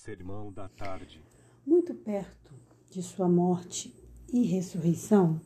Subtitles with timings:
[0.00, 1.22] Sermão da Tarde.
[1.66, 2.54] Muito perto
[2.90, 3.94] de sua morte
[4.32, 5.38] e ressurreição,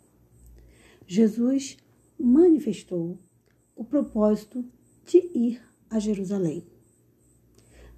[1.08, 1.76] Jesus
[2.16, 3.18] manifestou
[3.74, 4.64] o propósito
[5.04, 6.64] de ir a Jerusalém.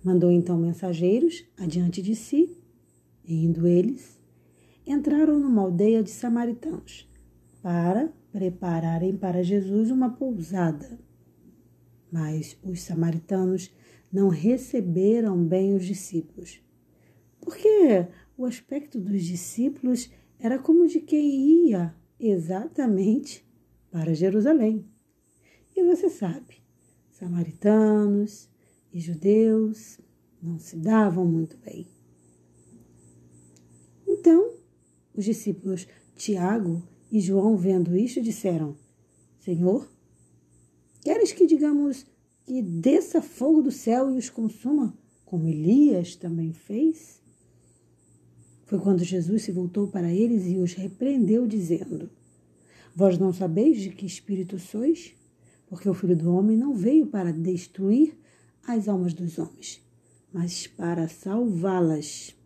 [0.02, 2.56] Mandou então mensageiros adiante de si,
[3.22, 4.18] e indo eles,
[4.86, 7.06] entraram numa aldeia de samaritanos
[7.60, 10.98] para prepararem para Jesus uma pousada.
[12.10, 13.70] Mas os samaritanos
[14.12, 16.60] não receberam bem os discípulos,
[17.40, 18.06] porque
[18.36, 23.46] o aspecto dos discípulos era como de quem ia exatamente
[23.90, 24.86] para Jerusalém.
[25.74, 26.62] E você sabe,
[27.10, 28.48] samaritanos
[28.92, 29.98] e judeus
[30.42, 31.86] não se davam muito bem.
[34.06, 34.54] Então,
[35.14, 38.76] os discípulos Tiago e João, vendo isto, disseram:
[39.38, 39.88] Senhor,
[41.02, 42.06] queres que digamos
[42.46, 47.20] que desça fogo do céu e os consuma, como Elias também fez?
[48.64, 52.08] Foi quando Jesus se voltou para eles e os repreendeu, dizendo:
[52.94, 55.14] Vós não sabeis de que espírito sois?
[55.66, 58.16] Porque o Filho do Homem não veio para destruir
[58.64, 59.84] as almas dos homens,
[60.32, 62.36] mas para salvá-las.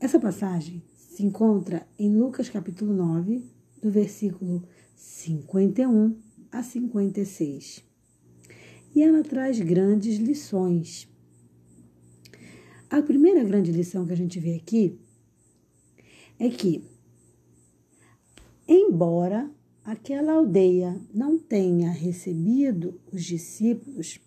[0.00, 3.42] Essa passagem se encontra em Lucas capítulo 9,
[3.82, 7.82] do versículo 51 a 56.
[8.94, 11.08] E ela traz grandes lições.
[12.90, 15.00] A primeira grande lição que a gente vê aqui
[16.38, 16.84] é que,
[18.68, 19.50] embora
[19.82, 24.20] aquela aldeia não tenha recebido os discípulos,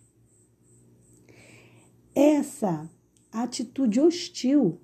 [2.12, 2.90] essa
[3.30, 4.80] atitude hostil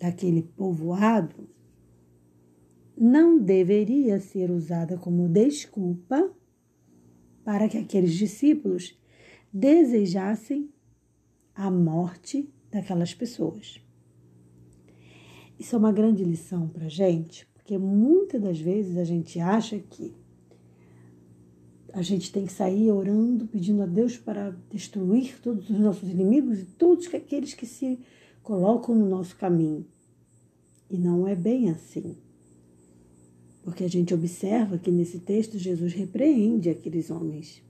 [0.00, 1.48] daquele povoado
[2.96, 6.32] não deveria ser usada como desculpa
[7.44, 8.98] para que aqueles discípulos
[9.52, 10.70] desejassem
[11.54, 13.80] a morte daquelas pessoas.
[15.58, 19.78] Isso é uma grande lição para a gente, porque muitas das vezes a gente acha
[19.78, 20.14] que
[21.92, 26.60] a gente tem que sair orando, pedindo a Deus para destruir todos os nossos inimigos
[26.60, 28.00] e todos aqueles que se
[28.42, 29.86] colocam no nosso caminho.
[30.88, 32.16] E não é bem assim.
[33.62, 37.62] Porque a gente observa que nesse texto Jesus repreende aqueles homens.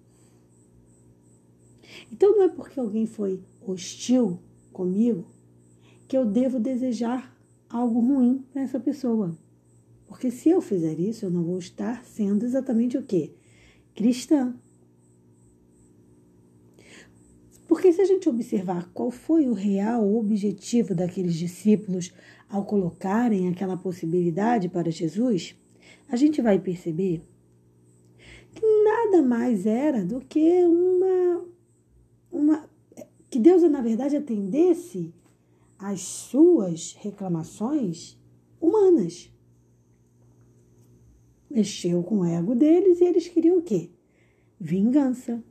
[2.11, 4.39] Então não é porque alguém foi hostil
[4.73, 5.27] comigo
[6.09, 7.37] que eu devo desejar
[7.69, 9.37] algo ruim para essa pessoa.
[10.07, 13.33] Porque se eu fizer isso, eu não vou estar sendo exatamente o quê?
[13.95, 14.55] Cristã.
[17.67, 22.13] Porque se a gente observar qual foi o real objetivo daqueles discípulos
[22.47, 25.55] ao colocarem aquela possibilidade para Jesus,
[26.09, 27.23] a gente vai perceber
[28.55, 31.47] que nada mais era do que uma,
[32.31, 32.71] uma
[33.31, 35.15] que Deus na verdade atendesse
[35.79, 38.19] às suas reclamações
[38.61, 39.33] humanas.
[41.51, 43.91] Mexeu com o ego deles e eles queriam o quê?
[44.61, 45.43] Vingança.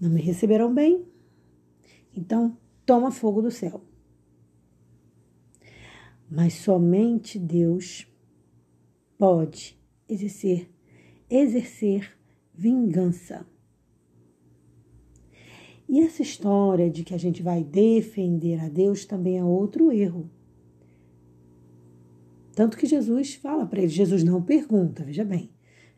[0.00, 1.04] Não me receberam bem,
[2.14, 2.56] então
[2.86, 3.82] toma fogo do céu.
[6.30, 8.06] Mas somente Deus
[9.16, 9.78] pode
[10.08, 10.70] exercer,
[11.28, 12.16] exercer
[12.54, 13.46] vingança.
[15.88, 20.30] E essa história de que a gente vai defender a Deus também é outro erro.
[22.54, 25.48] Tanto que Jesus fala para ele, Jesus não pergunta, veja bem.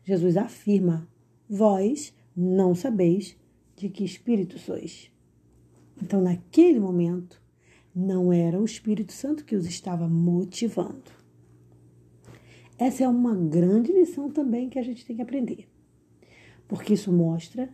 [0.03, 1.09] Jesus afirma:
[1.49, 3.35] Vós não sabeis
[3.75, 5.11] de que espírito sois.
[6.01, 7.40] Então, naquele momento,
[7.95, 11.11] não era o Espírito Santo que os estava motivando.
[12.77, 15.67] Essa é uma grande lição também que a gente tem que aprender,
[16.67, 17.69] porque isso mostra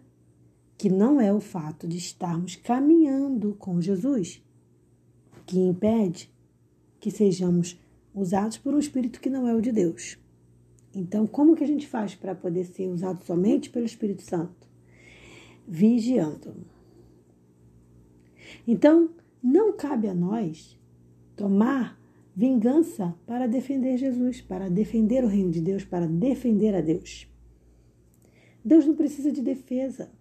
[0.77, 4.43] que não é o fato de estarmos caminhando com Jesus
[5.45, 6.29] que impede
[6.99, 7.79] que sejamos
[8.13, 10.17] usados por um espírito que não é o de Deus.
[10.93, 14.67] Então, como que a gente faz para poder ser usado somente pelo Espírito Santo?
[15.67, 16.55] Vigiando.
[18.67, 19.09] Então,
[19.47, 20.77] não cabe a nós
[21.35, 21.97] tomar
[22.35, 27.27] vingança para defender Jesus, para defender o reino de Deus, para defender a Deus.
[28.63, 30.11] Deus não precisa de defesa.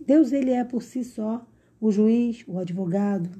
[0.00, 1.44] Deus ele é por si só
[1.80, 3.30] o juiz, o advogado.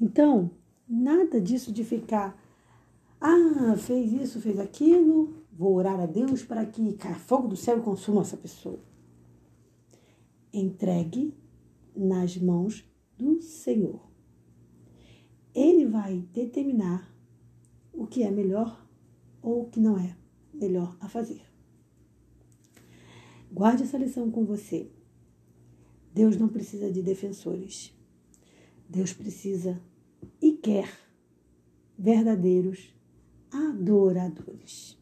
[0.00, 0.50] Então,
[0.88, 2.36] nada disso de ficar
[3.20, 7.78] ah, fez isso, fez aquilo, vou orar a Deus para que caia fogo do céu
[7.78, 8.78] e consuma essa pessoa.
[10.52, 11.34] Entregue
[11.94, 12.84] nas mãos
[13.16, 14.00] do Senhor.
[15.54, 17.14] Ele vai determinar
[17.92, 18.84] o que é melhor
[19.40, 20.16] ou o que não é
[20.52, 21.42] melhor a fazer.
[23.52, 24.90] Guarde essa lição com você.
[26.12, 27.94] Deus não precisa de defensores.
[28.88, 29.80] Deus precisa
[30.40, 30.88] e quer
[31.98, 32.92] verdadeiros
[33.50, 34.98] adoradores.